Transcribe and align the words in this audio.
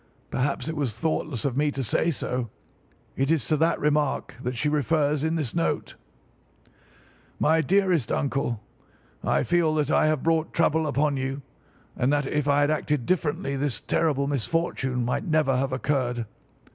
Perhaps 0.31 0.67
it 0.67 0.75
was 0.75 0.97
thoughtless 0.97 1.45
of 1.45 1.55
me 1.55 1.69
to 1.69 1.83
say 1.83 2.09
so. 2.09 2.49
It 3.15 3.29
is 3.29 3.47
to 3.49 3.57
that 3.57 3.79
remark 3.79 4.33
that 4.41 4.55
she 4.55 4.67
refers 4.67 5.23
in 5.23 5.35
this 5.35 5.53
note: 5.53 5.93
"'MY 7.39 7.61
DEAREST 7.61 8.11
UNCLE,—I 8.11 9.43
feel 9.43 9.75
that 9.75 9.91
I 9.91 10.07
have 10.07 10.23
brought 10.23 10.55
trouble 10.55 10.87
upon 10.87 11.17
you, 11.17 11.43
and 11.95 12.11
that 12.11 12.25
if 12.25 12.47
I 12.47 12.61
had 12.61 12.71
acted 12.71 13.05
differently 13.05 13.55
this 13.55 13.79
terrible 13.79 14.25
misfortune 14.25 15.05
might 15.05 15.25
never 15.25 15.55
have 15.55 15.71
occurred. 15.71 16.25